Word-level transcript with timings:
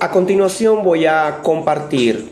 A 0.00 0.12
continuación 0.12 0.84
voy 0.84 1.06
a 1.06 1.40
compartir 1.42 2.28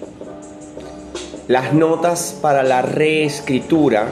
las 1.49 1.75
notas 1.75 2.39
para 2.41 2.63
la 2.63 2.81
reescritura 2.81 4.07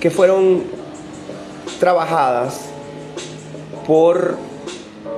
que 0.00 0.10
fueron 0.10 0.62
trabajadas 1.78 2.70
por 3.86 4.38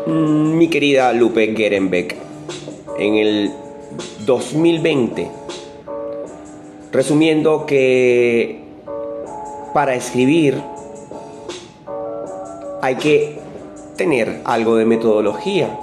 mm, 0.09 0.59
mi 0.59 0.67
querida 0.67 1.13
Lupe 1.13 1.55
Gerenbeck 1.57 2.17
en 2.99 3.15
el 3.15 3.53
2020. 4.27 5.31
Resumiendo 6.91 7.65
que 7.65 8.65
para 9.73 9.95
escribir 9.95 10.61
hay 12.83 12.97
que 12.97 13.39
tener 13.97 14.41
algo 14.45 14.75
de 14.75 14.85
metodología. 14.85 15.79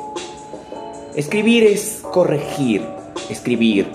Escribir 1.15 1.63
es 1.63 2.03
corregir, 2.11 2.85
escribir 3.29 3.87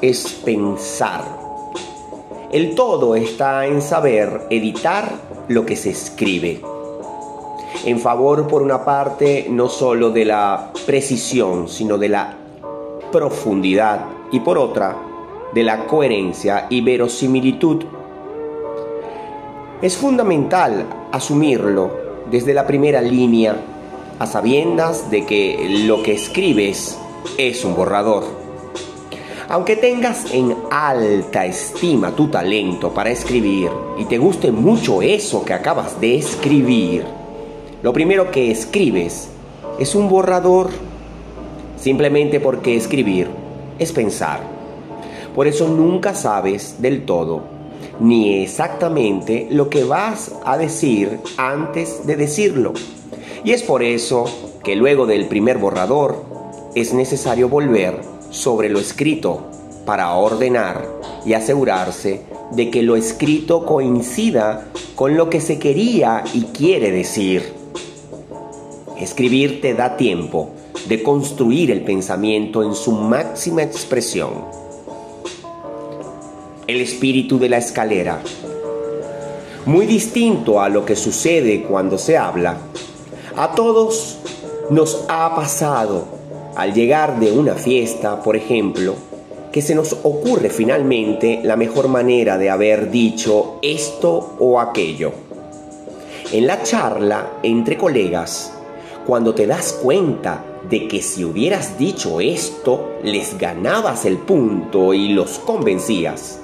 es 0.00 0.40
pensar. 0.44 1.22
El 2.50 2.74
todo 2.74 3.14
está 3.14 3.66
en 3.66 3.80
saber 3.80 4.48
editar 4.50 5.08
lo 5.46 5.64
que 5.64 5.76
se 5.76 5.90
escribe. 5.90 6.60
En 7.84 8.00
favor, 8.00 8.48
por 8.48 8.60
una 8.60 8.84
parte, 8.84 9.46
no 9.48 9.68
solo 9.68 10.10
de 10.10 10.24
la 10.24 10.72
precisión, 10.84 11.68
sino 11.68 11.96
de 11.96 12.08
la 12.08 12.34
profundidad 13.12 14.06
y 14.32 14.40
por 14.40 14.58
otra, 14.58 14.96
de 15.54 15.62
la 15.62 15.86
coherencia 15.86 16.66
y 16.70 16.80
verosimilitud. 16.80 17.84
Es 19.80 19.96
fundamental 19.96 20.86
asumirlo 21.12 21.92
desde 22.28 22.52
la 22.52 22.66
primera 22.66 23.00
línea, 23.00 23.54
a 24.18 24.26
sabiendas 24.26 25.10
de 25.10 25.24
que 25.24 25.84
lo 25.86 26.02
que 26.02 26.12
escribes 26.12 26.98
es 27.38 27.64
un 27.64 27.74
borrador. 27.74 28.24
Aunque 29.48 29.76
tengas 29.76 30.32
en 30.32 30.54
alta 30.70 31.44
estima 31.46 32.12
tu 32.12 32.28
talento 32.28 32.92
para 32.92 33.10
escribir 33.10 33.70
y 33.98 34.04
te 34.06 34.18
guste 34.18 34.50
mucho 34.50 35.02
eso 35.02 35.44
que 35.44 35.52
acabas 35.52 36.00
de 36.00 36.16
escribir, 36.16 37.04
lo 37.82 37.92
primero 37.92 38.30
que 38.30 38.50
escribes 38.50 39.28
es 39.78 39.94
un 39.94 40.08
borrador, 40.08 40.70
simplemente 41.76 42.40
porque 42.40 42.76
escribir 42.76 43.28
es 43.78 43.92
pensar. 43.92 44.40
Por 45.34 45.46
eso 45.46 45.68
nunca 45.68 46.14
sabes 46.14 46.76
del 46.80 47.04
todo 47.04 47.54
ni 48.00 48.42
exactamente 48.42 49.46
lo 49.50 49.68
que 49.68 49.84
vas 49.84 50.32
a 50.44 50.56
decir 50.56 51.20
antes 51.36 52.06
de 52.06 52.16
decirlo. 52.16 52.72
Y 53.44 53.52
es 53.52 53.62
por 53.62 53.82
eso 53.82 54.24
que 54.64 54.74
luego 54.74 55.04
del 55.04 55.26
primer 55.26 55.58
borrador 55.58 56.24
es 56.74 56.94
necesario 56.94 57.50
volver 57.50 58.00
sobre 58.30 58.70
lo 58.70 58.80
escrito 58.80 59.42
para 59.84 60.14
ordenar 60.14 60.88
y 61.26 61.34
asegurarse 61.34 62.22
de 62.52 62.70
que 62.70 62.82
lo 62.82 62.96
escrito 62.96 63.66
coincida 63.66 64.66
con 64.94 65.16
lo 65.16 65.28
que 65.28 65.42
se 65.42 65.58
quería 65.58 66.24
y 66.32 66.44
quiere 66.44 66.90
decir. 66.90 67.52
Escribir 68.98 69.60
te 69.60 69.74
da 69.74 69.98
tiempo 69.98 70.50
de 70.88 71.02
construir 71.02 71.70
el 71.70 71.82
pensamiento 71.82 72.62
en 72.62 72.74
su 72.74 72.92
máxima 72.92 73.62
expresión. 73.62 74.32
El 76.66 76.80
espíritu 76.80 77.38
de 77.38 77.50
la 77.50 77.58
escalera. 77.58 78.22
Muy 79.66 79.84
distinto 79.84 80.60
a 80.62 80.70
lo 80.70 80.86
que 80.86 80.96
sucede 80.96 81.62
cuando 81.62 81.98
se 81.98 82.16
habla, 82.16 82.58
a 83.36 83.52
todos 83.52 84.18
nos 84.70 85.04
ha 85.08 85.34
pasado 85.34 86.04
al 86.54 86.72
llegar 86.72 87.18
de 87.18 87.32
una 87.32 87.54
fiesta, 87.54 88.22
por 88.22 88.36
ejemplo, 88.36 88.94
que 89.50 89.60
se 89.60 89.74
nos 89.74 89.92
ocurre 90.04 90.50
finalmente 90.50 91.40
la 91.42 91.56
mejor 91.56 91.88
manera 91.88 92.38
de 92.38 92.50
haber 92.50 92.90
dicho 92.90 93.58
esto 93.62 94.36
o 94.38 94.60
aquello. 94.60 95.12
En 96.32 96.46
la 96.46 96.62
charla 96.62 97.38
entre 97.42 97.76
colegas, 97.76 98.52
cuando 99.06 99.34
te 99.34 99.46
das 99.46 99.72
cuenta 99.74 100.44
de 100.68 100.88
que 100.88 101.02
si 101.02 101.24
hubieras 101.24 101.78
dicho 101.78 102.20
esto, 102.20 102.92
les 103.02 103.36
ganabas 103.38 104.04
el 104.04 104.18
punto 104.18 104.94
y 104.94 105.08
los 105.08 105.38
convencías. 105.40 106.40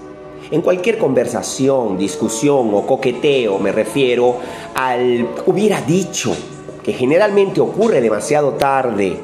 En 0.50 0.60
cualquier 0.60 0.98
conversación, 0.98 1.96
discusión 1.96 2.74
o 2.74 2.84
coqueteo 2.84 3.58
me 3.58 3.70
refiero 3.70 4.36
al 4.74 5.28
hubiera 5.46 5.80
dicho, 5.80 6.34
que 6.82 6.92
generalmente 6.92 7.60
ocurre 7.60 8.00
demasiado 8.00 8.52
tarde 8.52 9.18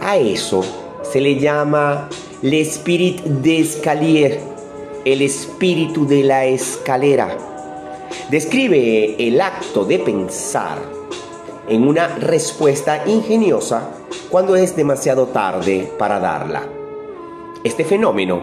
a 0.00 0.16
eso 0.16 0.64
se 1.02 1.20
le 1.20 1.38
llama 1.38 2.08
l'esprit 2.42 3.22
d'escalier, 3.22 4.40
el 5.04 5.20
espíritu 5.20 6.06
de 6.06 6.22
la 6.22 6.46
escalera. 6.46 7.36
Describe 8.30 9.16
el 9.18 9.40
acto 9.40 9.84
de 9.84 9.98
pensar 9.98 10.78
en 11.68 11.86
una 11.86 12.08
respuesta 12.16 13.02
ingeniosa 13.06 13.90
cuando 14.30 14.56
es 14.56 14.74
demasiado 14.74 15.26
tarde 15.26 15.92
para 15.98 16.18
darla. 16.18 16.62
Este 17.62 17.84
fenómeno 17.84 18.42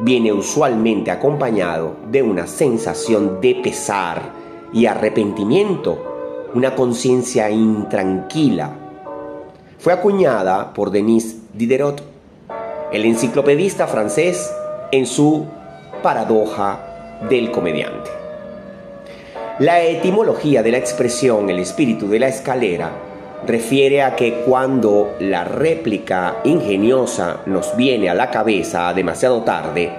viene 0.00 0.32
usualmente 0.32 1.12
acompañado 1.12 1.94
de 2.10 2.22
una 2.22 2.48
sensación 2.48 3.40
de 3.40 3.60
pesar 3.62 4.32
y 4.72 4.86
arrepentimiento, 4.86 6.15
una 6.56 6.74
conciencia 6.74 7.50
intranquila 7.50 8.70
fue 9.78 9.92
acuñada 9.92 10.72
por 10.72 10.90
Denis 10.90 11.36
Diderot, 11.52 12.02
el 12.90 13.04
enciclopedista 13.04 13.86
francés, 13.86 14.50
en 14.90 15.04
su 15.04 15.44
Paradoja 16.02 17.18
del 17.28 17.50
comediante. 17.50 18.08
La 19.58 19.82
etimología 19.82 20.62
de 20.62 20.70
la 20.72 20.78
expresión 20.78 21.50
el 21.50 21.58
espíritu 21.58 22.08
de 22.08 22.20
la 22.20 22.28
escalera 22.28 22.90
refiere 23.46 24.02
a 24.02 24.16
que 24.16 24.42
cuando 24.46 25.14
la 25.20 25.44
réplica 25.44 26.38
ingeniosa 26.44 27.40
nos 27.44 27.76
viene 27.76 28.08
a 28.08 28.14
la 28.14 28.30
cabeza 28.30 28.94
demasiado 28.94 29.42
tarde, 29.42 29.92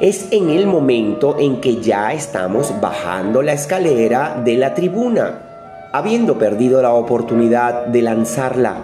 es 0.00 0.28
en 0.32 0.50
el 0.50 0.66
momento 0.66 1.38
en 1.38 1.62
que 1.62 1.80
ya 1.80 2.12
estamos 2.12 2.78
bajando 2.78 3.40
la 3.40 3.54
escalera 3.54 4.38
de 4.44 4.56
la 4.56 4.74
tribuna, 4.74 5.53
habiendo 5.94 6.36
perdido 6.36 6.82
la 6.82 6.92
oportunidad 6.92 7.86
de 7.86 8.02
lanzarla 8.02 8.78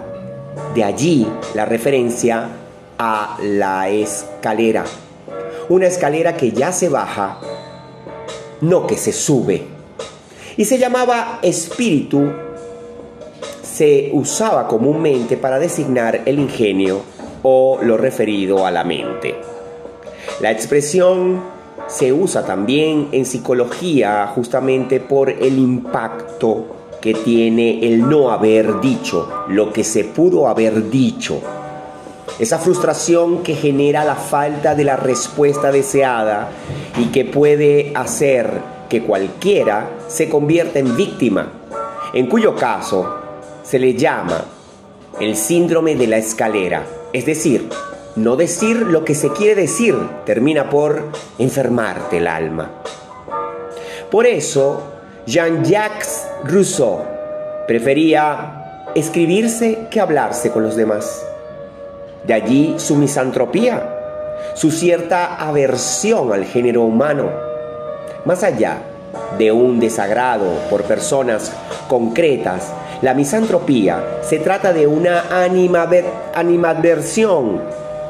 de 0.73 0.85
allí 0.85 1.27
la 1.53 1.65
referencia 1.65 2.47
a 2.97 3.37
la 3.43 3.89
escalera. 3.89 4.85
Una 5.67 5.87
escalera 5.87 6.37
que 6.37 6.53
ya 6.53 6.71
se 6.71 6.87
baja, 6.87 7.37
no 8.61 8.87
que 8.87 8.95
se 8.95 9.11
sube. 9.11 9.61
Y 10.55 10.63
se 10.63 10.77
llamaba 10.77 11.39
espíritu, 11.41 12.31
se 13.61 14.09
usaba 14.13 14.69
comúnmente 14.69 15.35
para 15.35 15.59
designar 15.59 16.21
el 16.25 16.39
ingenio 16.39 17.01
o 17.43 17.79
lo 17.81 17.97
referido 17.97 18.65
a 18.65 18.71
la 18.71 18.85
mente. 18.85 19.35
La 20.39 20.49
expresión 20.49 21.41
se 21.87 22.13
usa 22.13 22.45
también 22.45 23.09
en 23.11 23.25
psicología 23.25 24.31
justamente 24.33 25.01
por 25.01 25.29
el 25.29 25.59
impacto 25.59 26.77
que 27.01 27.15
tiene 27.15 27.85
el 27.85 28.07
no 28.07 28.31
haber 28.31 28.79
dicho, 28.79 29.45
lo 29.47 29.73
que 29.73 29.83
se 29.83 30.03
pudo 30.03 30.47
haber 30.47 30.89
dicho. 30.89 31.41
Esa 32.39 32.59
frustración 32.59 33.43
que 33.43 33.55
genera 33.55 34.05
la 34.05 34.15
falta 34.15 34.75
de 34.75 34.83
la 34.83 34.95
respuesta 34.95 35.71
deseada 35.71 36.51
y 36.97 37.07
que 37.07 37.25
puede 37.25 37.91
hacer 37.95 38.61
que 38.87 39.03
cualquiera 39.03 39.89
se 40.07 40.29
convierta 40.29 40.79
en 40.79 40.95
víctima, 40.95 41.51
en 42.13 42.27
cuyo 42.27 42.55
caso 42.55 43.15
se 43.63 43.79
le 43.79 43.95
llama 43.95 44.45
el 45.19 45.35
síndrome 45.35 45.95
de 45.95 46.07
la 46.07 46.17
escalera, 46.17 46.85
es 47.13 47.25
decir, 47.25 47.69
no 48.15 48.35
decir 48.35 48.77
lo 48.77 49.05
que 49.05 49.15
se 49.15 49.31
quiere 49.31 49.55
decir 49.55 49.95
termina 50.25 50.69
por 50.69 51.09
enfermarte 51.39 52.17
el 52.17 52.27
alma. 52.27 52.71
Por 54.09 54.25
eso, 54.25 54.90
Jean-Jacques 55.27 56.27
Rousseau 56.45 57.03
prefería 57.67 58.89
escribirse 58.95 59.87
que 59.91 59.99
hablarse 59.99 60.49
con 60.51 60.63
los 60.63 60.75
demás. 60.75 61.23
De 62.23 62.33
allí 62.33 62.73
su 62.77 62.95
misantropía, 62.95 63.87
su 64.55 64.71
cierta 64.71 65.35
aversión 65.35 66.33
al 66.33 66.45
género 66.45 66.81
humano. 66.81 67.29
Más 68.25 68.43
allá 68.43 68.79
de 69.37 69.51
un 69.51 69.79
desagrado 69.79 70.47
por 70.71 70.81
personas 70.83 71.51
concretas, 71.87 72.73
la 73.03 73.13
misantropía 73.13 74.03
se 74.23 74.39
trata 74.39 74.73
de 74.73 74.87
una 74.87 75.25
animadversión, 76.33 77.61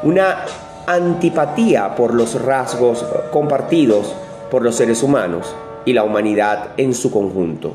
una 0.03 0.45
antipatía 0.87 1.93
por 1.93 2.13
los 2.13 2.41
rasgos 2.41 3.05
compartidos 3.31 4.15
por 4.49 4.61
los 4.61 4.75
seres 4.75 5.03
humanos 5.03 5.53
y 5.85 5.93
la 5.93 6.03
humanidad 6.03 6.71
en 6.77 6.93
su 6.93 7.11
conjunto. 7.11 7.73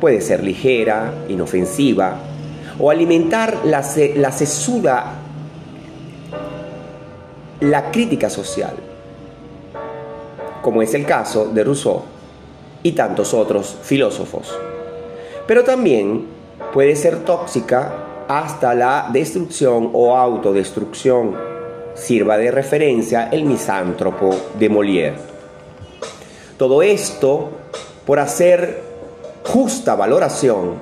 Puede 0.00 0.20
ser 0.20 0.42
ligera, 0.44 1.12
inofensiva, 1.28 2.16
o 2.78 2.90
alimentar 2.90 3.64
la, 3.64 3.84
la 4.16 4.32
sesuda, 4.32 5.14
la 7.60 7.90
crítica 7.90 8.30
social, 8.30 8.74
como 10.62 10.82
es 10.82 10.94
el 10.94 11.04
caso 11.04 11.46
de 11.46 11.64
Rousseau 11.64 12.02
y 12.82 12.92
tantos 12.92 13.34
otros 13.34 13.76
filósofos. 13.82 14.56
Pero 15.46 15.64
también 15.64 16.26
puede 16.72 16.94
ser 16.94 17.24
tóxica 17.24 17.92
hasta 18.28 18.74
la 18.74 19.08
destrucción 19.12 19.90
o 19.92 20.16
autodestrucción. 20.16 21.34
Sirva 21.94 22.36
de 22.36 22.52
referencia 22.52 23.28
el 23.32 23.44
misántropo 23.44 24.30
de 24.56 24.70
Molière. 24.70 25.27
Todo 26.58 26.82
esto 26.82 27.50
por 28.04 28.18
hacer 28.18 28.82
justa 29.44 29.94
valoración 29.94 30.74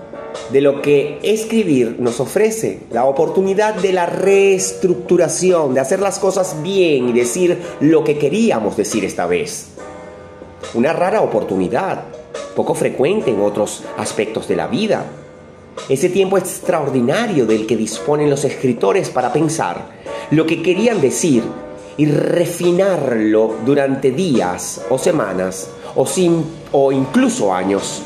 de 0.50 0.62
lo 0.62 0.80
que 0.80 1.18
escribir 1.22 1.96
nos 1.98 2.18
ofrece, 2.18 2.80
la 2.90 3.04
oportunidad 3.04 3.74
de 3.74 3.92
la 3.92 4.06
reestructuración, 4.06 5.74
de 5.74 5.80
hacer 5.80 6.00
las 6.00 6.18
cosas 6.18 6.62
bien 6.62 7.10
y 7.10 7.12
decir 7.12 7.60
lo 7.80 8.04
que 8.04 8.16
queríamos 8.16 8.78
decir 8.78 9.04
esta 9.04 9.26
vez. 9.26 9.68
Una 10.72 10.94
rara 10.94 11.20
oportunidad, 11.20 12.04
poco 12.54 12.74
frecuente 12.74 13.30
en 13.30 13.42
otros 13.42 13.84
aspectos 13.98 14.48
de 14.48 14.56
la 14.56 14.68
vida. 14.68 15.04
Ese 15.90 16.08
tiempo 16.08 16.38
extraordinario 16.38 17.44
del 17.44 17.66
que 17.66 17.76
disponen 17.76 18.30
los 18.30 18.44
escritores 18.46 19.10
para 19.10 19.30
pensar 19.30 19.84
lo 20.30 20.46
que 20.46 20.62
querían 20.62 21.02
decir 21.02 21.42
y 21.96 22.06
refinarlo 22.06 23.56
durante 23.64 24.10
días 24.10 24.84
o 24.90 24.98
semanas 24.98 25.70
o, 25.94 26.06
sin, 26.06 26.44
o 26.72 26.92
incluso 26.92 27.54
años, 27.54 28.02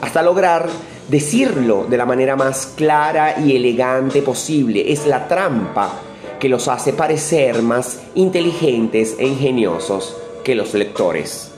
hasta 0.00 0.22
lograr 0.22 0.68
decirlo 1.08 1.86
de 1.88 1.96
la 1.96 2.06
manera 2.06 2.36
más 2.36 2.66
clara 2.74 3.36
y 3.40 3.54
elegante 3.56 4.22
posible. 4.22 4.92
Es 4.92 5.06
la 5.06 5.28
trampa 5.28 6.00
que 6.38 6.48
los 6.48 6.68
hace 6.68 6.92
parecer 6.92 7.62
más 7.62 8.00
inteligentes 8.14 9.16
e 9.18 9.26
ingeniosos 9.26 10.16
que 10.42 10.54
los 10.54 10.74
lectores. 10.74 11.50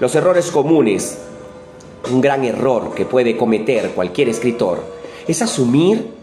Los 0.00 0.14
errores 0.14 0.50
comunes, 0.50 1.18
un 2.10 2.20
gran 2.20 2.44
error 2.44 2.94
que 2.94 3.04
puede 3.04 3.36
cometer 3.36 3.90
cualquier 3.90 4.28
escritor, 4.30 4.82
es 5.28 5.42
asumir 5.42 6.14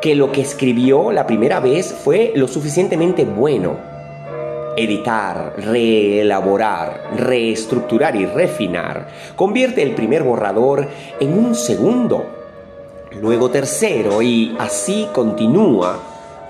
que 0.00 0.14
lo 0.14 0.32
que 0.32 0.40
escribió 0.40 1.12
la 1.12 1.26
primera 1.26 1.60
vez 1.60 1.94
fue 2.02 2.32
lo 2.34 2.48
suficientemente 2.48 3.24
bueno. 3.24 3.89
Editar, 4.76 5.54
reelaborar, 5.58 7.10
reestructurar 7.16 8.14
y 8.14 8.24
refinar 8.24 9.08
convierte 9.34 9.82
el 9.82 9.94
primer 9.94 10.22
borrador 10.22 10.88
en 11.18 11.36
un 11.36 11.54
segundo, 11.54 12.24
luego 13.20 13.50
tercero 13.50 14.22
y 14.22 14.54
así 14.58 15.08
continúa 15.12 15.98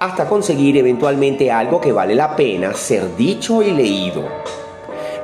hasta 0.01 0.27
conseguir 0.27 0.77
eventualmente 0.77 1.51
algo 1.51 1.81
que 1.81 1.93
vale 1.93 2.15
la 2.15 2.37
pena 2.37 2.75
ser 2.75 3.17
dicho 3.17 3.63
y 3.63 3.71
leído. 3.71 4.25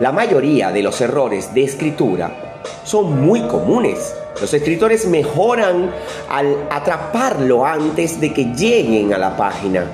La 0.01 0.13
mayoría 0.13 0.73
de 0.73 0.83
los 0.83 1.01
errores 1.01 1.53
de 1.55 1.65
escritura 1.65 2.63
son 2.85 3.25
muy 3.25 3.43
comunes. 3.43 4.15
Los 4.41 4.53
escritores 4.53 5.07
mejoran 5.07 5.91
al 6.29 6.67
atraparlo 6.71 7.65
antes 7.65 8.21
de 8.21 8.33
que 8.33 8.45
lleguen 8.55 9.15
a 9.15 9.19
la 9.19 9.37
página. 9.37 9.85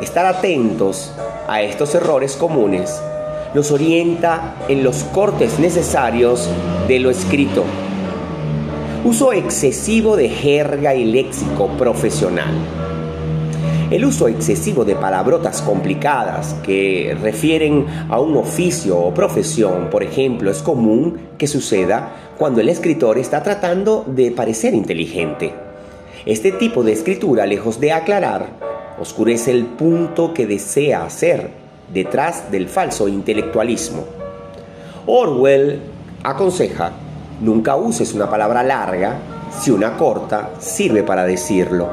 Estar 0.00 0.26
atentos 0.26 1.12
a 1.48 1.62
estos 1.62 1.94
errores 1.94 2.36
comunes 2.36 3.00
nos 3.54 3.70
orienta 3.70 4.56
en 4.68 4.84
los 4.84 5.04
cortes 5.04 5.58
necesarios 5.58 6.48
de 6.88 6.98
lo 6.98 7.10
escrito. 7.10 7.64
Uso 9.04 9.32
excesivo 9.32 10.16
de 10.16 10.28
jerga 10.28 10.94
y 10.94 11.04
léxico 11.04 11.68
profesional. 11.78 12.52
El 13.90 14.04
uso 14.04 14.26
excesivo 14.26 14.84
de 14.84 14.96
palabrotas 14.96 15.62
complicadas 15.62 16.54
que 16.64 17.16
refieren 17.22 17.86
a 18.10 18.18
un 18.18 18.36
oficio 18.36 18.98
o 18.98 19.14
profesión, 19.14 19.90
por 19.90 20.02
ejemplo, 20.02 20.50
es 20.50 20.60
común 20.60 21.18
que 21.38 21.46
suceda 21.46 22.32
cuando 22.36 22.60
el 22.60 22.68
escritor 22.68 23.16
está 23.16 23.44
tratando 23.44 24.04
de 24.08 24.32
parecer 24.32 24.74
inteligente. 24.74 25.54
Este 26.26 26.50
tipo 26.50 26.82
de 26.82 26.92
escritura, 26.92 27.46
lejos 27.46 27.78
de 27.78 27.92
aclarar, 27.92 28.75
oscurece 29.00 29.50
el 29.50 29.66
punto 29.66 30.32
que 30.32 30.46
desea 30.46 31.04
hacer 31.04 31.50
detrás 31.92 32.50
del 32.50 32.68
falso 32.68 33.08
intelectualismo. 33.08 34.04
Orwell 35.06 35.80
aconseja, 36.22 36.92
nunca 37.40 37.76
uses 37.76 38.12
una 38.14 38.28
palabra 38.28 38.62
larga 38.62 39.18
si 39.60 39.70
una 39.70 39.96
corta 39.96 40.50
sirve 40.58 41.02
para 41.02 41.24
decirlo. 41.24 41.88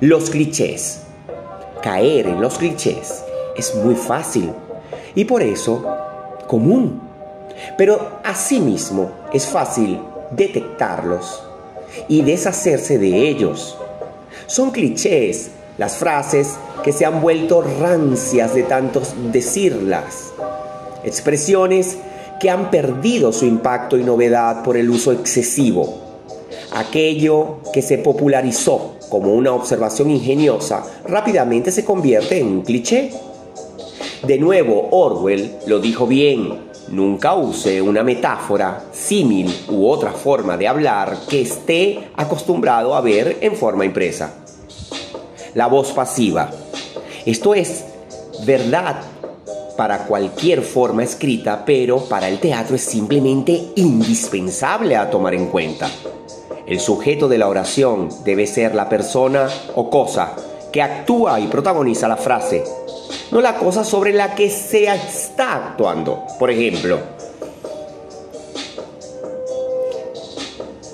Los 0.00 0.30
clichés. 0.30 1.00
Caer 1.82 2.28
en 2.28 2.40
los 2.40 2.58
clichés 2.58 3.24
es 3.56 3.74
muy 3.74 3.96
fácil 3.96 4.52
y 5.16 5.24
por 5.24 5.42
eso 5.42 5.84
común. 6.46 7.00
Pero 7.76 8.20
asimismo 8.24 9.10
es 9.32 9.46
fácil 9.46 10.00
detectarlos 10.30 11.42
y 12.08 12.22
deshacerse 12.22 12.98
de 12.98 13.28
ellos. 13.28 13.76
Son 14.46 14.70
clichés 14.70 15.50
las 15.78 15.96
frases 15.96 16.56
que 16.82 16.92
se 16.92 17.04
han 17.04 17.20
vuelto 17.20 17.62
rancias 17.62 18.54
de 18.54 18.62
tantos 18.64 19.14
decirlas. 19.32 20.32
Expresiones 21.04 21.96
que 22.40 22.50
han 22.50 22.70
perdido 22.70 23.32
su 23.32 23.46
impacto 23.46 23.96
y 23.96 24.04
novedad 24.04 24.62
por 24.62 24.76
el 24.76 24.90
uso 24.90 25.12
excesivo. 25.12 26.00
Aquello 26.72 27.60
que 27.72 27.82
se 27.82 27.98
popularizó 27.98 28.96
como 29.08 29.34
una 29.34 29.52
observación 29.52 30.10
ingeniosa, 30.10 30.84
rápidamente 31.06 31.70
se 31.70 31.84
convierte 31.84 32.38
en 32.38 32.46
un 32.48 32.62
cliché. 32.62 33.12
De 34.26 34.38
nuevo, 34.38 34.88
Orwell 34.90 35.52
lo 35.66 35.80
dijo 35.80 36.06
bien, 36.06 36.70
nunca 36.88 37.34
use 37.34 37.82
una 37.82 38.02
metáfora, 38.02 38.84
símil 38.92 39.54
u 39.68 39.86
otra 39.86 40.12
forma 40.12 40.56
de 40.56 40.68
hablar 40.68 41.18
que 41.28 41.42
esté 41.42 42.08
acostumbrado 42.16 42.94
a 42.94 43.00
ver 43.00 43.38
en 43.40 43.54
forma 43.54 43.84
impresa. 43.84 44.41
La 45.54 45.66
voz 45.66 45.92
pasiva. 45.92 46.50
Esto 47.26 47.54
es 47.54 47.84
verdad 48.44 48.96
para 49.76 50.06
cualquier 50.06 50.62
forma 50.62 51.02
escrita, 51.02 51.64
pero 51.64 52.04
para 52.04 52.28
el 52.28 52.38
teatro 52.38 52.76
es 52.76 52.82
simplemente 52.82 53.70
indispensable 53.76 54.96
a 54.96 55.10
tomar 55.10 55.34
en 55.34 55.46
cuenta. 55.46 55.90
El 56.66 56.80
sujeto 56.80 57.28
de 57.28 57.38
la 57.38 57.48
oración 57.48 58.08
debe 58.24 58.46
ser 58.46 58.74
la 58.74 58.88
persona 58.88 59.48
o 59.74 59.90
cosa 59.90 60.34
que 60.72 60.80
actúa 60.80 61.38
y 61.38 61.48
protagoniza 61.48 62.08
la 62.08 62.16
frase, 62.16 62.64
no 63.30 63.40
la 63.40 63.56
cosa 63.56 63.84
sobre 63.84 64.12
la 64.12 64.34
que 64.34 64.48
se 64.48 64.86
está 64.86 65.56
actuando. 65.56 66.24
Por 66.38 66.50
ejemplo, 66.50 66.98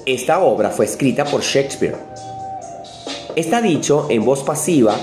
esta 0.04 0.40
obra 0.40 0.70
fue 0.70 0.86
escrita 0.86 1.24
por 1.24 1.42
Shakespeare. 1.42 1.96
Está 3.38 3.62
dicho 3.62 4.08
en 4.10 4.24
voz 4.24 4.42
pasiva 4.42 4.96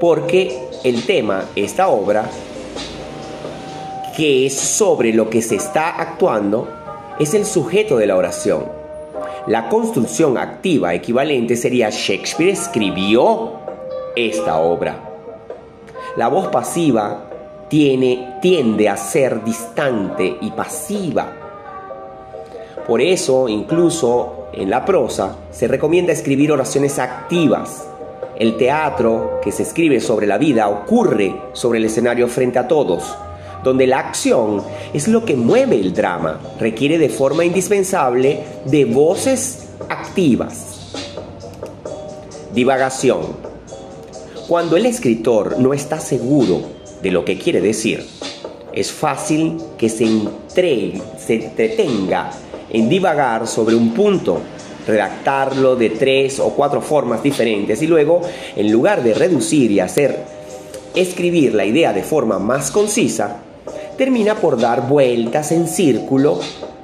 porque 0.00 0.58
el 0.82 1.06
tema, 1.06 1.44
esta 1.54 1.86
obra, 1.86 2.28
que 4.16 4.46
es 4.46 4.58
sobre 4.58 5.12
lo 5.12 5.30
que 5.30 5.42
se 5.42 5.54
está 5.54 5.90
actuando, 5.90 6.68
es 7.20 7.34
el 7.34 7.46
sujeto 7.46 7.98
de 7.98 8.08
la 8.08 8.16
oración. 8.16 8.64
La 9.46 9.68
construcción 9.68 10.38
activa 10.38 10.92
equivalente 10.92 11.54
sería 11.54 11.90
Shakespeare 11.90 12.50
escribió 12.50 13.52
esta 14.16 14.58
obra. 14.58 14.98
La 16.16 16.26
voz 16.26 16.48
pasiva 16.48 17.30
tiene, 17.68 18.38
tiende 18.42 18.88
a 18.88 18.96
ser 18.96 19.44
distante 19.44 20.36
y 20.40 20.50
pasiva. 20.50 21.32
Por 22.88 23.00
eso, 23.00 23.48
incluso 23.48 24.41
en 24.52 24.70
la 24.70 24.84
prosa, 24.84 25.36
se 25.50 25.68
recomienda 25.68 26.12
escribir 26.12 26.52
oraciones 26.52 26.98
activas. 26.98 27.86
El 28.36 28.56
teatro 28.56 29.40
que 29.42 29.52
se 29.52 29.62
escribe 29.62 30.00
sobre 30.00 30.26
la 30.26 30.38
vida 30.38 30.68
ocurre 30.68 31.34
sobre 31.52 31.78
el 31.78 31.84
escenario 31.84 32.28
frente 32.28 32.58
a 32.58 32.68
todos 32.68 33.16
donde 33.62 33.86
la 33.86 34.00
acción 34.00 34.62
es 34.92 35.08
lo 35.08 35.24
que 35.24 35.36
mueve 35.36 35.76
el 35.76 35.92
drama, 35.92 36.40
requiere 36.58 36.98
de 36.98 37.08
forma 37.08 37.44
indispensable 37.44 38.40
de 38.64 38.84
voces 38.84 39.68
activas. 39.88 40.92
Divagación. 42.54 43.20
Cuando 44.48 44.76
el 44.76 44.86
escritor 44.86 45.58
no 45.58 45.72
está 45.72 46.00
seguro 46.00 46.62
de 47.02 47.10
lo 47.10 47.24
que 47.24 47.38
quiere 47.38 47.60
decir, 47.60 48.06
es 48.72 48.90
fácil 48.90 49.58
que 49.78 49.88
se, 49.88 50.06
se 50.48 51.34
entretenga 51.34 52.32
en 52.72 52.88
divagar 52.88 53.46
sobre 53.46 53.74
un 53.76 53.92
punto, 53.92 54.40
redactarlo 54.86 55.76
de 55.76 55.90
tres 55.90 56.40
o 56.40 56.50
cuatro 56.50 56.80
formas 56.80 57.22
diferentes 57.22 57.80
y 57.82 57.86
luego, 57.86 58.22
en 58.56 58.72
lugar 58.72 59.02
de 59.02 59.14
reducir 59.14 59.70
y 59.70 59.80
hacer 59.80 60.24
escribir 60.94 61.54
la 61.54 61.64
idea 61.64 61.92
de 61.92 62.02
forma 62.02 62.38
más 62.38 62.70
concisa, 62.70 63.36
termina 63.96 64.34
por 64.34 64.58
dar 64.58 64.88
vueltas 64.88 65.52
en 65.52 65.68
círculo 65.68 66.40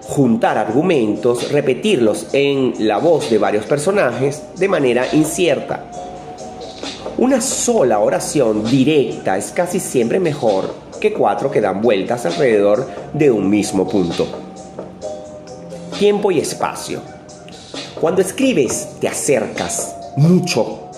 juntar 0.09 0.57
argumentos, 0.57 1.53
repetirlos 1.53 2.29
en 2.33 2.75
la 2.79 2.99
voz 2.99 3.29
de 3.29 3.39
varios 3.39 3.67
personajes 3.67 4.43
de 4.57 4.69
manera 4.69 5.07
incierta. 5.13 5.85
Una 7.19 7.41
sola 7.41 7.99
oración 7.99 8.65
directa 8.65 9.37
es 9.37 9.51
casi 9.51 9.81
siempre 9.81 10.19
mejor 10.19 10.75
que 10.99 11.13
cuatro 11.13 11.51
que 11.51 11.61
dan 11.61 11.83
vueltas 11.83 12.25
alrededor 12.25 12.89
de 13.13 13.31
un 13.31 13.51
mismo 13.51 13.87
punto. 13.87 14.48
Tiempo 15.99 16.31
y 16.31 16.39
espacio. 16.39 17.01
Cuando 18.01 18.21
escribes 18.21 19.01
te 19.01 19.09
acercas 19.09 19.97
mucho. 20.17 20.91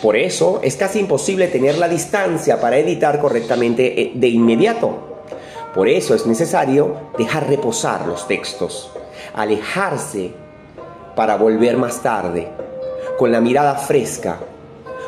Por 0.00 0.14
eso 0.14 0.60
es 0.62 0.76
casi 0.76 1.00
imposible 1.00 1.48
tener 1.48 1.78
la 1.78 1.88
distancia 1.88 2.60
para 2.60 2.78
editar 2.78 3.20
correctamente 3.20 4.00
eh, 4.00 4.12
de 4.14 4.28
inmediato. 4.28 5.22
Por 5.74 5.88
eso 5.88 6.14
es 6.14 6.26
necesario 6.26 6.94
dejar 7.18 7.48
reposar 7.48 8.06
los 8.06 8.28
textos, 8.28 8.92
alejarse 9.34 10.30
para 11.16 11.36
volver 11.36 11.76
más 11.76 12.00
tarde, 12.00 12.46
con 13.18 13.32
la 13.32 13.40
mirada 13.40 13.74
fresca. 13.74 14.38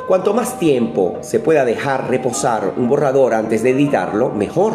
Cuanto 0.08 0.34
más 0.34 0.58
tiempo 0.58 1.18
se 1.20 1.38
pueda 1.38 1.64
dejar 1.64 2.10
reposar 2.10 2.72
un 2.76 2.88
borrador 2.88 3.34
antes 3.34 3.62
de 3.62 3.70
editarlo, 3.70 4.30
mejor. 4.30 4.74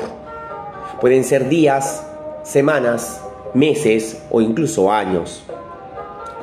Pueden 1.02 1.26
ser 1.26 1.50
días, 1.50 2.06
semanas, 2.44 3.20
meses 3.54 4.22
o 4.32 4.42
incluso 4.42 4.92
años. 4.92 5.44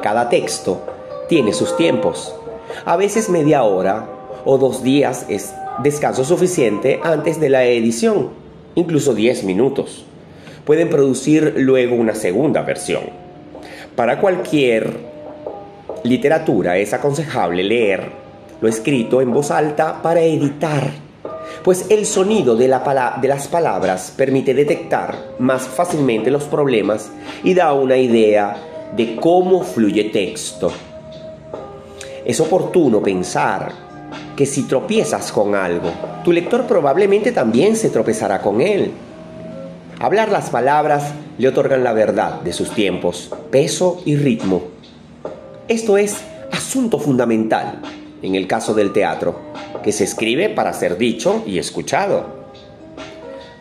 Cada 0.02 0.28
texto 0.28 0.80
tiene 1.28 1.52
sus 1.52 1.76
tiempos. 1.76 2.34
A 2.84 2.96
veces 2.96 3.28
media 3.28 3.62
hora 3.62 4.06
o 4.44 4.58
dos 4.58 4.82
días 4.82 5.26
es 5.28 5.52
descanso 5.82 6.24
suficiente 6.24 7.00
antes 7.02 7.40
de 7.40 7.48
la 7.48 7.64
edición 7.64 8.40
incluso 8.74 9.14
10 9.14 9.44
minutos. 9.44 10.04
Pueden 10.64 10.88
producir 10.88 11.54
luego 11.56 11.96
una 11.96 12.14
segunda 12.14 12.62
versión. 12.62 13.02
Para 13.96 14.20
cualquier 14.20 14.98
literatura 16.04 16.78
es 16.78 16.92
aconsejable 16.92 17.62
leer 17.62 18.20
lo 18.60 18.68
escrito 18.68 19.22
en 19.22 19.32
voz 19.32 19.50
alta 19.50 20.02
para 20.02 20.20
editar, 20.20 20.90
pues 21.62 21.86
el 21.90 22.06
sonido 22.06 22.56
de, 22.56 22.68
la 22.68 23.18
de 23.20 23.28
las 23.28 23.48
palabras 23.48 24.12
permite 24.16 24.54
detectar 24.54 25.34
más 25.38 25.62
fácilmente 25.62 26.30
los 26.30 26.44
problemas 26.44 27.10
y 27.44 27.54
da 27.54 27.72
una 27.72 27.96
idea 27.96 28.56
de 28.96 29.16
cómo 29.16 29.62
fluye 29.62 30.04
texto. 30.04 30.72
Es 32.24 32.40
oportuno 32.40 33.02
pensar 33.02 33.72
que 34.36 34.46
si 34.46 34.62
tropiezas 34.62 35.32
con 35.32 35.54
algo, 35.54 35.90
tu 36.24 36.32
lector 36.32 36.66
probablemente 36.66 37.32
también 37.32 37.76
se 37.76 37.90
tropezará 37.90 38.40
con 38.40 38.60
él. 38.60 38.92
Hablar 39.98 40.30
las 40.30 40.48
palabras 40.48 41.12
le 41.36 41.48
otorgan 41.48 41.84
la 41.84 41.92
verdad 41.92 42.40
de 42.40 42.52
sus 42.52 42.70
tiempos, 42.70 43.30
peso 43.50 44.00
y 44.06 44.16
ritmo. 44.16 44.62
Esto 45.68 45.98
es 45.98 46.16
asunto 46.52 46.98
fundamental 46.98 47.80
en 48.22 48.34
el 48.34 48.46
caso 48.46 48.74
del 48.74 48.92
teatro, 48.92 49.49
que 49.82 49.92
se 49.92 50.04
escribe 50.04 50.48
para 50.48 50.72
ser 50.72 50.98
dicho 50.98 51.42
y 51.46 51.58
escuchado. 51.58 52.26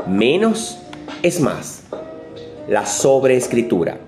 Menos 0.08 0.80
es 1.24 1.40
más. 1.40 1.84
La 2.68 2.86
sobreescritura. 2.86 4.00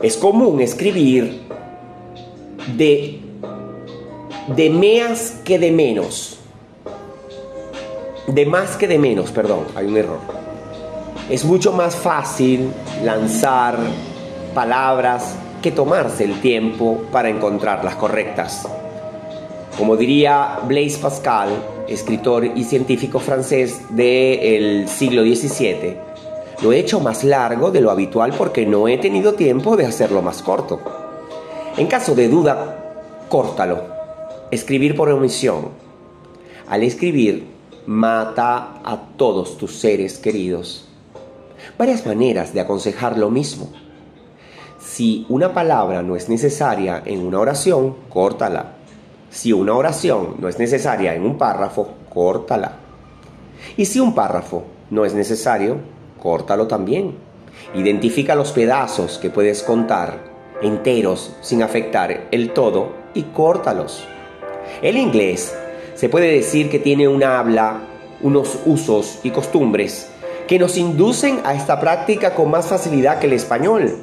Es 0.00 0.16
común 0.16 0.60
escribir 0.60 1.40
de 2.76 3.24
de 4.48 4.68
más 4.68 5.40
que 5.44 5.58
de 5.58 5.72
menos. 5.72 6.38
De 8.26 8.44
más 8.46 8.76
que 8.76 8.86
de 8.86 8.98
menos, 8.98 9.30
perdón, 9.30 9.66
hay 9.74 9.86
un 9.86 9.96
error. 9.96 10.18
Es 11.30 11.44
mucho 11.44 11.72
más 11.72 11.96
fácil 11.96 12.70
lanzar 13.02 13.78
palabras 14.54 15.36
que 15.62 15.70
tomarse 15.70 16.24
el 16.24 16.40
tiempo 16.40 17.04
para 17.10 17.30
encontrar 17.30 17.84
las 17.84 17.94
correctas. 17.94 18.68
Como 19.78 19.96
diría 19.96 20.60
Blaise 20.68 20.98
Pascal, 20.98 21.48
escritor 21.88 22.44
y 22.44 22.62
científico 22.64 23.18
francés 23.18 23.80
del 23.90 24.88
siglo 24.88 25.22
XVII, 25.22 25.96
lo 26.62 26.72
he 26.72 26.78
hecho 26.78 27.00
más 27.00 27.24
largo 27.24 27.72
de 27.72 27.80
lo 27.80 27.90
habitual 27.90 28.32
porque 28.38 28.64
no 28.66 28.86
he 28.86 28.98
tenido 28.98 29.34
tiempo 29.34 29.76
de 29.76 29.86
hacerlo 29.86 30.22
más 30.22 30.42
corto. 30.42 30.80
En 31.76 31.88
caso 31.88 32.14
de 32.14 32.28
duda, 32.28 32.94
córtalo 33.28 33.94
Escribir 34.52 34.94
por 34.94 35.08
omisión. 35.08 35.70
Al 36.68 36.84
escribir, 36.84 37.48
mata 37.86 38.80
a 38.84 39.08
todos 39.16 39.58
tus 39.58 39.74
seres 39.74 40.18
queridos. 40.18 40.86
Varias 41.76 42.06
maneras 42.06 42.54
de 42.54 42.60
aconsejar 42.60 43.18
lo 43.18 43.30
mismo. 43.30 43.72
Si 44.78 45.26
una 45.28 45.52
palabra 45.52 46.02
no 46.02 46.14
es 46.14 46.28
necesaria 46.28 47.02
en 47.04 47.26
una 47.26 47.40
oración, 47.40 47.96
córtala. 48.08 48.76
Si 49.34 49.52
una 49.52 49.74
oración 49.74 50.36
no 50.38 50.48
es 50.48 50.60
necesaria 50.60 51.12
en 51.12 51.26
un 51.26 51.36
párrafo, 51.36 51.88
córtala. 52.08 52.76
Y 53.76 53.86
si 53.86 53.98
un 53.98 54.14
párrafo 54.14 54.62
no 54.90 55.04
es 55.04 55.12
necesario, 55.12 55.78
córtalo 56.22 56.68
también. 56.68 57.16
Identifica 57.74 58.36
los 58.36 58.52
pedazos 58.52 59.18
que 59.18 59.30
puedes 59.30 59.64
contar 59.64 60.20
enteros 60.62 61.34
sin 61.40 61.64
afectar 61.64 62.28
el 62.30 62.52
todo 62.52 62.92
y 63.12 63.24
córtalos. 63.24 64.06
El 64.80 64.96
inglés 64.96 65.52
se 65.96 66.08
puede 66.08 66.30
decir 66.30 66.70
que 66.70 66.78
tiene 66.78 67.08
una 67.08 67.40
habla, 67.40 67.88
unos 68.22 68.60
usos 68.66 69.18
y 69.24 69.32
costumbres 69.32 70.10
que 70.46 70.60
nos 70.60 70.76
inducen 70.76 71.40
a 71.42 71.54
esta 71.54 71.80
práctica 71.80 72.36
con 72.36 72.52
más 72.52 72.66
facilidad 72.66 73.18
que 73.18 73.26
el 73.26 73.32
español, 73.32 73.96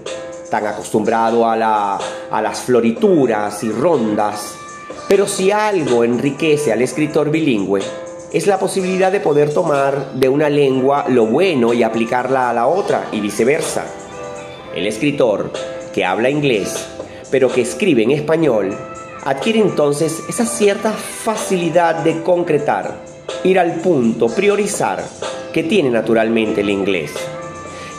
tan 0.49 0.67
acostumbrado 0.67 1.49
a, 1.49 1.55
las 1.55 2.59
florituras 2.59 3.63
y 3.63 3.71
rondas. 3.71 4.57
Pero 5.07 5.27
si 5.27 5.51
algo 5.51 6.03
enriquece 6.03 6.71
al 6.71 6.81
escritor 6.81 7.31
bilingüe, 7.31 7.81
es 8.31 8.47
la 8.47 8.59
posibilidad 8.59 9.11
de 9.11 9.19
poder 9.19 9.53
tomar 9.53 10.13
de 10.13 10.29
una 10.29 10.49
lengua 10.49 11.05
lo 11.09 11.25
bueno 11.25 11.73
y 11.73 11.83
aplicarla 11.83 12.49
a 12.49 12.53
la 12.53 12.67
otra 12.67 13.09
y 13.11 13.19
viceversa. 13.19 13.85
El 14.73 14.87
escritor 14.87 15.51
que 15.93 16.05
habla 16.05 16.29
inglés, 16.29 16.87
pero 17.29 17.51
que 17.51 17.61
escribe 17.61 18.03
en 18.03 18.11
español, 18.11 18.73
adquiere 19.25 19.59
entonces 19.59 20.23
esa 20.29 20.45
cierta 20.45 20.91
facilidad 20.91 21.95
de 22.03 22.23
concretar, 22.23 22.95
ir 23.43 23.59
al 23.59 23.81
punto, 23.81 24.27
priorizar, 24.27 25.03
que 25.51 25.63
tiene 25.63 25.89
naturalmente 25.89 26.61
el 26.61 26.69
inglés. 26.69 27.13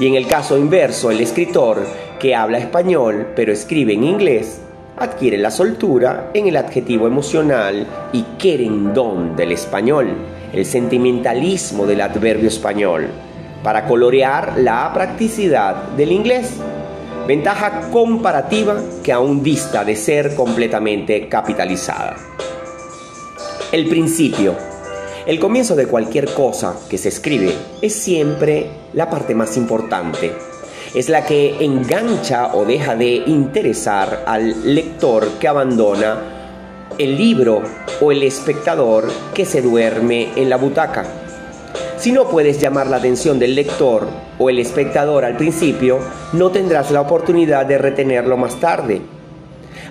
Y 0.00 0.06
en 0.06 0.14
el 0.14 0.26
caso 0.26 0.56
inverso, 0.56 1.10
el 1.10 1.20
escritor 1.20 1.86
que 2.18 2.34
habla 2.34 2.58
español 2.58 3.28
pero 3.36 3.52
escribe 3.52 3.92
en 3.92 4.04
inglés, 4.04 4.60
adquiere 4.96 5.38
la 5.38 5.50
soltura 5.50 6.30
en 6.34 6.48
el 6.48 6.56
adjetivo 6.56 7.06
emocional 7.06 7.86
y 8.12 8.22
querendón 8.38 9.36
del 9.36 9.52
español, 9.52 10.08
el 10.52 10.66
sentimentalismo 10.66 11.86
del 11.86 12.00
adverbio 12.00 12.48
español, 12.48 13.08
para 13.62 13.86
colorear 13.86 14.58
la 14.58 14.90
practicidad 14.92 15.88
del 15.96 16.12
inglés 16.12 16.60
ventaja 17.26 17.88
comparativa 17.90 18.82
que 19.02 19.12
aún 19.12 19.42
dista 19.42 19.84
de 19.84 19.96
ser 19.96 20.34
completamente 20.34 21.28
capitalizada. 21.28 22.16
El 23.70 23.88
principio. 23.88 24.54
El 25.24 25.38
comienzo 25.38 25.76
de 25.76 25.86
cualquier 25.86 26.34
cosa 26.34 26.76
que 26.90 26.98
se 26.98 27.08
escribe 27.08 27.54
es 27.80 27.94
siempre 27.94 28.70
la 28.92 29.08
parte 29.08 29.34
más 29.34 29.56
importante. 29.56 30.32
Es 30.94 31.08
la 31.08 31.24
que 31.24 31.64
engancha 31.64 32.54
o 32.54 32.66
deja 32.66 32.94
de 32.94 33.22
interesar 33.26 34.24
al 34.26 34.74
lector 34.74 35.26
que 35.40 35.48
abandona 35.48 36.18
el 36.98 37.16
libro 37.16 37.62
o 38.02 38.12
el 38.12 38.22
espectador 38.22 39.10
que 39.32 39.46
se 39.46 39.62
duerme 39.62 40.28
en 40.36 40.50
la 40.50 40.56
butaca. 40.56 41.06
Si 41.96 42.12
no 42.12 42.28
puedes 42.28 42.60
llamar 42.60 42.88
la 42.88 42.98
atención 42.98 43.38
del 43.38 43.54
lector 43.54 44.06
o 44.38 44.50
el 44.50 44.58
espectador 44.58 45.24
al 45.24 45.38
principio, 45.38 45.98
no 46.34 46.50
tendrás 46.50 46.90
la 46.90 47.00
oportunidad 47.00 47.64
de 47.64 47.78
retenerlo 47.78 48.36
más 48.36 48.60
tarde. 48.60 49.00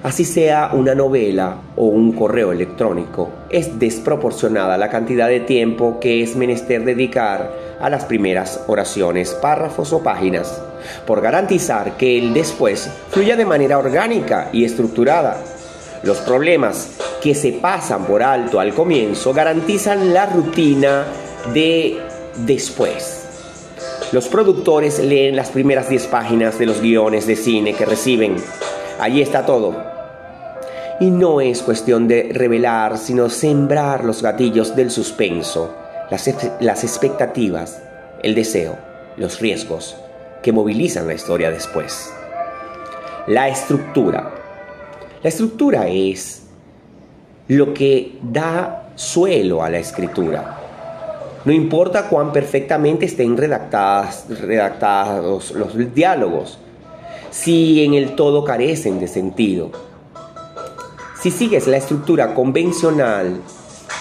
Así 0.03 0.23
sea 0.23 0.69
una 0.73 0.93
novela 0.93 1.61
o 1.77 1.85
un 1.85 2.11
correo 2.11 2.51
electrónico, 2.51 3.29
es 3.49 3.79
desproporcionada 3.79 4.77
la 4.77 4.89
cantidad 4.89 5.27
de 5.27 5.39
tiempo 5.39 5.99
que 5.99 6.21
es 6.21 6.35
menester 6.35 6.85
dedicar 6.85 7.51
a 7.79 7.89
las 7.89 8.05
primeras 8.05 8.63
oraciones, 8.67 9.33
párrafos 9.33 9.93
o 9.93 10.03
páginas, 10.03 10.61
por 11.05 11.21
garantizar 11.21 11.97
que 11.97 12.17
el 12.17 12.33
después 12.33 12.89
fluya 13.09 13.35
de 13.35 13.45
manera 13.45 13.77
orgánica 13.77 14.49
y 14.51 14.65
estructurada. 14.65 15.37
Los 16.03 16.17
problemas 16.19 16.91
que 17.21 17.35
se 17.35 17.51
pasan 17.53 18.05
por 18.05 18.23
alto 18.23 18.59
al 18.59 18.73
comienzo 18.73 19.33
garantizan 19.33 20.13
la 20.13 20.25
rutina 20.25 21.05
de 21.53 21.99
después. 22.45 23.21
Los 24.11 24.27
productores 24.27 24.99
leen 24.99 25.35
las 25.35 25.51
primeras 25.51 25.87
10 25.87 26.07
páginas 26.07 26.59
de 26.59 26.65
los 26.65 26.81
guiones 26.81 27.27
de 27.27 27.35
cine 27.35 27.73
que 27.73 27.85
reciben. 27.85 28.35
Allí 28.99 29.21
está 29.21 29.45
todo. 29.45 29.75
Y 30.99 31.09
no 31.09 31.39
es 31.39 31.61
cuestión 31.61 32.07
de 32.07 32.29
revelar, 32.33 32.97
sino 32.97 33.29
sembrar 33.29 34.03
los 34.03 34.21
gatillos 34.21 34.75
del 34.75 34.91
suspenso, 34.91 35.73
las, 36.09 36.29
las 36.59 36.83
expectativas, 36.83 37.81
el 38.21 38.35
deseo, 38.35 38.75
los 39.17 39.39
riesgos, 39.39 39.95
que 40.41 40.51
movilizan 40.51 41.07
la 41.07 41.13
historia 41.13 41.51
después. 41.51 42.13
La 43.27 43.47
estructura. 43.47 44.33
La 45.21 45.29
estructura 45.29 45.87
es 45.87 46.43
lo 47.47 47.73
que 47.73 48.17
da 48.21 48.91
suelo 48.95 49.63
a 49.63 49.69
la 49.69 49.77
escritura. 49.77 50.57
No 51.43 51.51
importa 51.51 52.07
cuán 52.07 52.31
perfectamente 52.31 53.05
estén 53.05 53.35
redactadas, 53.35 54.25
redactados 54.29 55.51
los 55.51 55.93
diálogos, 55.93 56.59
si 57.31 57.83
en 57.83 57.93
el 57.93 58.15
todo 58.15 58.43
carecen 58.43 58.99
de 58.99 59.07
sentido. 59.07 59.71
Si 61.19 61.31
sigues 61.31 61.67
la 61.67 61.77
estructura 61.77 62.33
convencional 62.33 63.41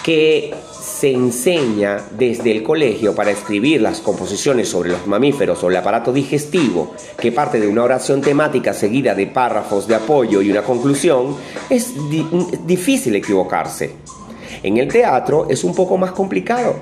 que 0.03 0.53
se 0.81 1.11
enseña 1.11 1.99
desde 2.11 2.51
el 2.51 2.63
colegio 2.63 3.13
para 3.13 3.31
escribir 3.31 3.81
las 3.81 4.01
composiciones 4.01 4.69
sobre 4.69 4.89
los 4.89 5.05
mamíferos 5.05 5.63
o 5.63 5.69
el 5.69 5.75
aparato 5.75 6.11
digestivo, 6.11 6.93
que 7.19 7.31
parte 7.31 7.59
de 7.59 7.67
una 7.67 7.83
oración 7.83 8.21
temática 8.21 8.73
seguida 8.73 9.13
de 9.13 9.27
párrafos 9.27 9.87
de 9.87 9.95
apoyo 9.95 10.41
y 10.41 10.49
una 10.49 10.63
conclusión, 10.63 11.35
es 11.69 11.93
difícil 12.65 13.15
equivocarse. 13.15 13.95
En 14.63 14.77
el 14.77 14.87
teatro 14.87 15.47
es 15.49 15.63
un 15.63 15.75
poco 15.75 15.97
más 15.97 16.11
complicado, 16.11 16.75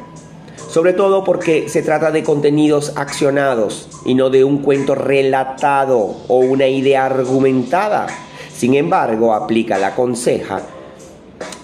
sobre 0.69 0.93
todo 0.93 1.23
porque 1.23 1.67
se 1.67 1.81
trata 1.81 2.11
de 2.11 2.23
contenidos 2.23 2.93
accionados 2.95 3.89
y 4.05 4.15
no 4.15 4.29
de 4.29 4.43
un 4.43 4.59
cuento 4.59 4.95
relatado 4.95 5.97
o 6.27 6.37
una 6.39 6.67
idea 6.67 7.05
argumentada. 7.05 8.07
Sin 8.53 8.75
embargo, 8.75 9.33
aplica 9.33 9.77
la 9.77 9.95
conseja 9.95 10.61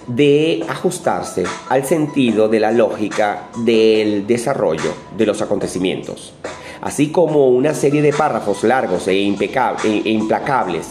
de 0.06 0.64
ajustarse 0.68 1.44
al 1.68 1.84
sentido 1.84 2.48
de 2.48 2.60
la 2.60 2.70
lógica 2.72 3.48
del 3.58 4.26
desarrollo 4.26 4.94
de 5.16 5.26
los 5.26 5.42
acontecimientos. 5.42 6.32
Así 6.80 7.08
como 7.08 7.48
una 7.48 7.74
serie 7.74 8.02
de 8.02 8.12
párrafos 8.12 8.62
largos 8.62 9.08
e, 9.08 9.14
e, 9.14 9.24
e 9.24 10.10
implacables 10.10 10.88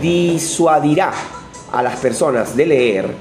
disuadirá 0.00 1.12
a 1.72 1.82
las 1.82 1.96
personas 1.96 2.56
de 2.56 2.66
leer, 2.66 3.14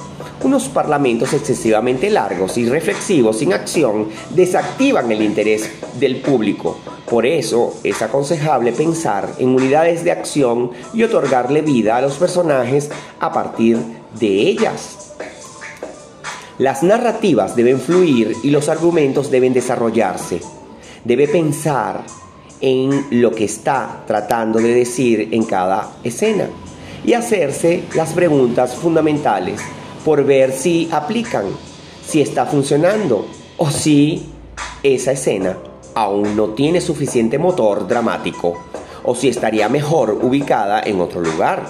unos 0.50 0.68
parlamentos 0.68 1.32
excesivamente 1.34 2.10
largos 2.10 2.58
y 2.58 2.68
reflexivos 2.68 3.38
sin 3.38 3.54
acción 3.54 4.08
desactivan 4.32 5.12
el 5.12 5.22
interés 5.22 5.70
del 6.00 6.22
público. 6.22 6.80
Por 7.08 7.28
eso 7.28 7.76
es 7.84 8.02
aconsejable 8.02 8.72
pensar 8.72 9.30
en 9.38 9.50
unidades 9.50 10.04
de 10.04 10.10
acción 10.10 10.72
y 10.92 11.04
otorgarle 11.04 11.62
vida 11.62 11.98
a 11.98 12.02
los 12.02 12.16
personajes 12.16 12.90
a 13.20 13.32
partir 13.32 13.78
de 14.20 14.28
ellas. 14.28 15.14
Las 16.58 16.82
narrativas 16.82 17.56
deben 17.56 17.80
fluir 17.80 18.36
y 18.44 18.50
los 18.50 18.70
argumentos 18.70 19.30
deben 19.30 19.54
desarrollarse. 19.54 20.42
Debe 21.06 21.28
pensar 21.28 22.02
en 22.60 23.06
lo 23.12 23.30
que 23.36 23.46
está 23.46 24.04
tratando 24.08 24.58
de 24.58 24.74
decir 24.74 25.30
en 25.32 25.44
cada 25.44 25.92
escena 26.04 26.50
y 27.06 27.14
hacerse 27.14 27.84
las 27.94 28.14
preguntas 28.14 28.74
fundamentales 28.74 29.62
por 30.04 30.24
ver 30.24 30.52
si 30.52 30.90
aplican, 30.92 31.46
si 32.06 32.22
está 32.22 32.46
funcionando 32.46 33.26
o 33.58 33.70
si 33.70 34.30
esa 34.84 35.12
escena 35.12 35.58
aún 35.96 36.36
no 36.36 36.50
tiene 36.50 36.82
suficiente 36.82 37.38
motor 37.38 37.88
dramático 37.88 38.58
o 39.04 39.16
si 39.16 39.28
estaría 39.28 39.70
mejor 39.70 40.12
ubicada 40.22 40.82
en 40.82 41.02
otro 41.02 41.22
lugar. 41.22 41.66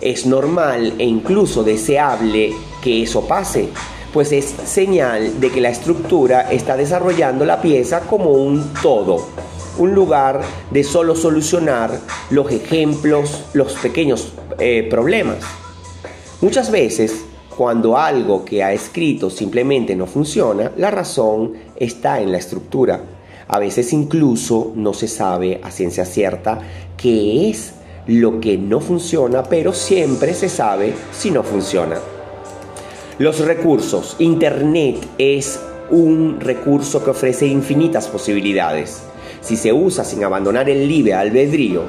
Es 0.00 0.26
normal 0.26 0.94
e 0.98 1.04
incluso 1.04 1.62
deseable 1.62 2.52
que 2.82 3.02
eso 3.02 3.26
pase, 3.26 3.68
pues 4.12 4.32
es 4.32 4.44
señal 4.44 5.40
de 5.40 5.50
que 5.50 5.60
la 5.60 5.68
estructura 5.68 6.50
está 6.50 6.76
desarrollando 6.76 7.44
la 7.44 7.60
pieza 7.60 8.00
como 8.00 8.30
un 8.30 8.72
todo, 8.82 9.26
un 9.78 9.94
lugar 9.94 10.40
de 10.70 10.84
solo 10.84 11.14
solucionar 11.14 12.00
los 12.30 12.50
ejemplos, 12.50 13.44
los 13.52 13.74
pequeños 13.74 14.32
eh, 14.58 14.86
problemas. 14.90 15.38
Muchas 16.40 16.70
veces, 16.70 17.24
cuando 17.60 17.98
algo 17.98 18.42
que 18.42 18.64
ha 18.64 18.72
escrito 18.72 19.28
simplemente 19.28 19.94
no 19.94 20.06
funciona, 20.06 20.72
la 20.78 20.90
razón 20.90 21.52
está 21.76 22.18
en 22.18 22.32
la 22.32 22.38
estructura. 22.38 23.02
A 23.48 23.58
veces 23.58 23.92
incluso 23.92 24.72
no 24.76 24.94
se 24.94 25.06
sabe 25.06 25.60
a 25.62 25.70
ciencia 25.70 26.06
cierta 26.06 26.58
qué 26.96 27.50
es 27.50 27.74
lo 28.06 28.40
que 28.40 28.56
no 28.56 28.80
funciona, 28.80 29.42
pero 29.42 29.74
siempre 29.74 30.32
se 30.32 30.48
sabe 30.48 30.94
si 31.12 31.30
no 31.30 31.42
funciona. 31.42 31.98
Los 33.18 33.40
recursos. 33.40 34.16
Internet 34.20 34.96
es 35.18 35.60
un 35.90 36.40
recurso 36.40 37.04
que 37.04 37.10
ofrece 37.10 37.46
infinitas 37.46 38.08
posibilidades. 38.08 39.02
Si 39.42 39.56
se 39.56 39.70
usa 39.70 40.02
sin 40.02 40.24
abandonar 40.24 40.70
el 40.70 40.88
libre 40.88 41.12
albedrío, 41.12 41.82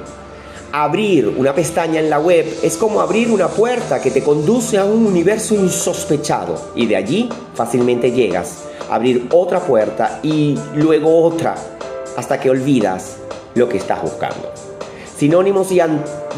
Abrir 0.73 1.27
una 1.27 1.53
pestaña 1.53 1.99
en 1.99 2.09
la 2.09 2.17
web 2.17 2.45
es 2.63 2.77
como 2.77 3.01
abrir 3.01 3.29
una 3.29 3.49
puerta 3.49 4.01
que 4.01 4.09
te 4.09 4.23
conduce 4.23 4.77
a 4.77 4.85
un 4.85 5.05
universo 5.05 5.53
insospechado 5.53 6.71
y 6.75 6.85
de 6.85 6.95
allí 6.95 7.29
fácilmente 7.55 8.13
llegas. 8.13 8.63
Abrir 8.89 9.27
otra 9.33 9.59
puerta 9.59 10.21
y 10.23 10.57
luego 10.75 11.23
otra 11.23 11.55
hasta 12.15 12.39
que 12.39 12.49
olvidas 12.49 13.17
lo 13.53 13.67
que 13.67 13.79
estás 13.79 14.01
buscando. 14.01 14.49
Sinónimos 15.17 15.73
y, 15.73 15.81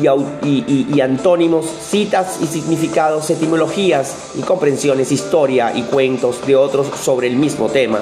y, 0.01 0.99
antónimos, 1.01 1.67
citas 1.67 2.39
y 2.41 2.47
significados, 2.47 3.29
etimologías 3.29 4.31
y 4.35 4.41
comprensiones, 4.41 5.11
historia 5.11 5.71
y 5.75 5.83
cuentos 5.83 6.45
de 6.47 6.55
otros 6.55 6.87
sobre 6.99 7.27
el 7.27 7.35
mismo 7.35 7.69
tema, 7.69 7.99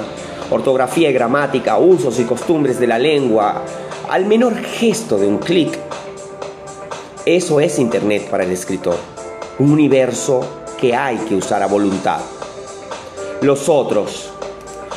ortografía 0.50 1.10
y 1.10 1.12
gramática, 1.12 1.76
usos 1.76 2.18
y 2.18 2.24
costumbres 2.24 2.80
de 2.80 2.86
la 2.86 2.98
lengua, 2.98 3.62
al 4.08 4.26
menor 4.26 4.56
gesto 4.56 5.18
de 5.18 5.26
un 5.26 5.38
clic 5.38 5.78
eso 7.24 7.60
es 7.60 7.78
Internet 7.78 8.28
para 8.28 8.42
el 8.42 8.50
escritor, 8.50 8.96
un 9.60 9.70
universo 9.70 10.40
que 10.76 10.96
hay 10.96 11.16
que 11.18 11.36
usar 11.36 11.62
a 11.62 11.68
voluntad. 11.68 12.18
Los 13.42 13.68
otros, 13.68 14.32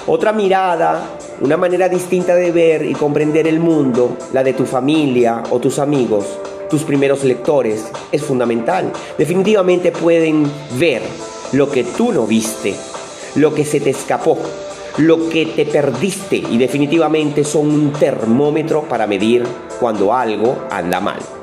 otra 0.07 0.33
mirada, 0.33 1.07
una 1.41 1.55
manera 1.55 1.87
distinta 1.87 2.33
de 2.33 2.51
ver 2.51 2.83
y 2.83 2.93
comprender 2.93 3.47
el 3.47 3.59
mundo, 3.59 4.17
la 4.33 4.43
de 4.43 4.53
tu 4.53 4.65
familia 4.65 5.43
o 5.51 5.59
tus 5.59 5.77
amigos, 5.77 6.39
tus 6.67 6.81
primeros 6.81 7.23
lectores, 7.23 7.91
es 8.11 8.23
fundamental. 8.23 8.91
Definitivamente 9.19 9.91
pueden 9.91 10.49
ver 10.79 11.03
lo 11.51 11.69
que 11.69 11.83
tú 11.83 12.11
no 12.11 12.25
viste, 12.25 12.73
lo 13.35 13.53
que 13.53 13.65
se 13.65 13.79
te 13.79 13.91
escapó, 13.91 14.39
lo 14.97 15.29
que 15.29 15.45
te 15.45 15.65
perdiste 15.67 16.37
y 16.37 16.57
definitivamente 16.57 17.43
son 17.43 17.69
un 17.69 17.93
termómetro 17.93 18.81
para 18.89 19.05
medir 19.05 19.43
cuando 19.79 20.11
algo 20.11 20.57
anda 20.71 20.99
mal 20.99 21.34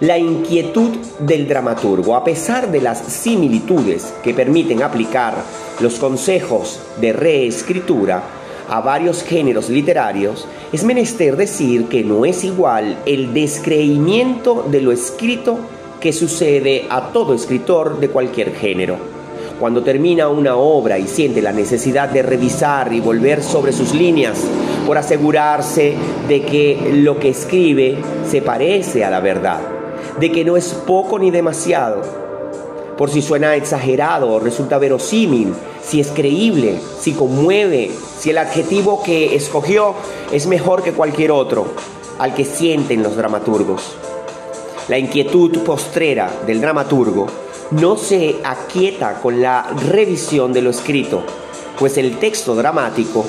la 0.00 0.16
inquietud 0.16 0.90
del 1.18 1.48
dramaturgo, 1.48 2.14
a 2.14 2.22
pesar 2.22 2.70
de 2.70 2.80
las 2.80 3.00
similitudes 3.00 4.14
que 4.22 4.32
permiten 4.32 4.82
aplicar 4.82 5.34
los 5.80 5.98
consejos 5.98 6.80
de 7.00 7.12
reescritura 7.12 8.22
a 8.68 8.80
varios 8.80 9.24
géneros 9.24 9.68
literarios, 9.68 10.46
es 10.72 10.84
menester 10.84 11.36
decir 11.36 11.86
que 11.86 12.04
no 12.04 12.24
es 12.24 12.44
igual 12.44 12.98
el 13.06 13.34
descreimiento 13.34 14.64
de 14.70 14.82
lo 14.82 14.92
escrito 14.92 15.58
que 16.00 16.12
sucede 16.12 16.84
a 16.88 17.08
todo 17.12 17.34
escritor 17.34 17.98
de 17.98 18.08
cualquier 18.08 18.54
género. 18.54 18.96
Cuando 19.58 19.82
termina 19.82 20.28
una 20.28 20.54
obra 20.54 21.00
y 21.00 21.08
siente 21.08 21.42
la 21.42 21.50
necesidad 21.50 22.08
de 22.08 22.22
revisar 22.22 22.92
y 22.92 23.00
volver 23.00 23.42
sobre 23.42 23.72
sus 23.72 23.92
líneas 23.92 24.38
por 24.86 24.96
asegurarse 24.96 25.94
de 26.28 26.42
que 26.42 26.92
lo 27.02 27.18
que 27.18 27.30
escribe 27.30 27.96
se 28.30 28.42
parece 28.42 29.04
a 29.04 29.10
la 29.10 29.18
verdad 29.18 29.77
de 30.20 30.32
que 30.32 30.44
no 30.44 30.56
es 30.56 30.74
poco 30.74 31.18
ni 31.18 31.30
demasiado, 31.30 32.02
por 32.98 33.10
si 33.10 33.22
suena 33.22 33.54
exagerado 33.54 34.40
resulta 34.40 34.76
verosímil, 34.78 35.54
si 35.82 36.00
es 36.00 36.08
creíble, 36.08 36.80
si 37.00 37.12
conmueve, 37.12 37.92
si 38.18 38.30
el 38.30 38.38
adjetivo 38.38 39.02
que 39.04 39.36
escogió 39.36 39.94
es 40.32 40.48
mejor 40.48 40.82
que 40.82 40.92
cualquier 40.92 41.30
otro, 41.30 41.66
al 42.18 42.34
que 42.34 42.44
sienten 42.44 43.04
los 43.04 43.16
dramaturgos. 43.16 43.94
La 44.88 44.98
inquietud 44.98 45.58
postrera 45.60 46.28
del 46.44 46.60
dramaturgo 46.60 47.28
no 47.70 47.96
se 47.96 48.36
aquieta 48.42 49.20
con 49.20 49.40
la 49.40 49.70
revisión 49.88 50.52
de 50.52 50.62
lo 50.62 50.70
escrito, 50.70 51.22
pues 51.78 51.98
el 51.98 52.18
texto 52.18 52.56
dramático 52.56 53.24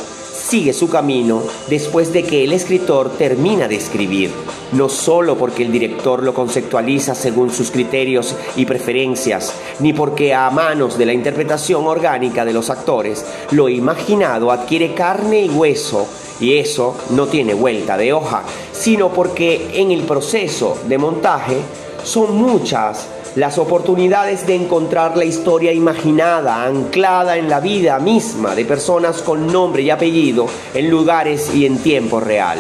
sigue 0.49 0.73
su 0.73 0.89
camino 0.89 1.43
después 1.67 2.11
de 2.11 2.23
que 2.23 2.43
el 2.43 2.53
escritor 2.53 3.11
termina 3.11 3.67
de 3.67 3.75
escribir, 3.75 4.31
no 4.71 4.89
solo 4.89 5.37
porque 5.37 5.61
el 5.61 5.71
director 5.71 6.23
lo 6.23 6.33
conceptualiza 6.33 7.13
según 7.13 7.51
sus 7.51 7.69
criterios 7.69 8.35
y 8.55 8.65
preferencias, 8.65 9.53
ni 9.79 9.93
porque 9.93 10.33
a 10.33 10.49
manos 10.49 10.97
de 10.97 11.05
la 11.05 11.13
interpretación 11.13 11.85
orgánica 11.85 12.45
de 12.45 12.53
los 12.53 12.71
actores 12.71 13.23
lo 13.51 13.69
imaginado 13.69 14.51
adquiere 14.51 14.95
carne 14.95 15.45
y 15.45 15.49
hueso 15.49 16.07
y 16.39 16.57
eso 16.57 16.95
no 17.11 17.27
tiene 17.27 17.53
vuelta 17.53 17.95
de 17.95 18.11
hoja, 18.11 18.41
sino 18.71 19.09
porque 19.09 19.69
en 19.73 19.91
el 19.91 20.01
proceso 20.01 20.79
de 20.87 20.97
montaje 20.97 21.57
son 22.03 22.35
muchas 22.35 23.07
las 23.35 23.57
oportunidades 23.57 24.47
de 24.47 24.55
encontrar 24.55 25.15
la 25.15 25.25
historia 25.25 25.71
imaginada, 25.71 26.65
anclada 26.65 27.37
en 27.37 27.49
la 27.49 27.59
vida 27.59 27.99
misma 27.99 28.55
de 28.55 28.65
personas 28.65 29.21
con 29.21 29.47
nombre 29.47 29.83
y 29.83 29.89
apellido, 29.89 30.47
en 30.73 30.89
lugares 30.89 31.53
y 31.53 31.65
en 31.65 31.77
tiempo 31.77 32.19
real. 32.19 32.57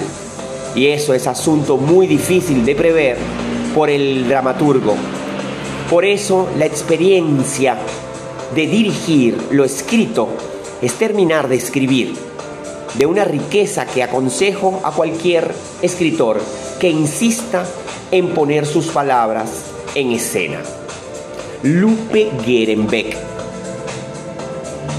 Y 0.75 0.87
eso 0.87 1.13
es 1.13 1.27
asunto 1.27 1.77
muy 1.77 2.07
difícil 2.07 2.65
de 2.65 2.75
prever 2.75 3.17
por 3.73 3.89
el 3.89 4.27
dramaturgo. 4.27 4.95
Por 5.89 6.05
eso 6.05 6.47
la 6.57 6.65
experiencia 6.65 7.77
de 8.53 8.67
dirigir 8.67 9.37
lo 9.51 9.65
escrito 9.65 10.29
es 10.81 10.93
terminar 10.93 11.47
de 11.47 11.55
escribir, 11.55 12.13
de 12.93 13.05
una 13.05 13.25
riqueza 13.25 13.85
que 13.85 14.03
aconsejo 14.03 14.79
a 14.83 14.91
cualquier 14.91 15.51
escritor 15.81 16.39
que 16.79 16.89
insista 16.89 17.65
en 18.11 18.29
poner 18.29 18.65
sus 18.65 18.87
palabras 18.87 19.71
en 19.95 20.11
escena. 20.11 20.61
Lupe 21.63 22.31
Gerenbeck 22.45 23.38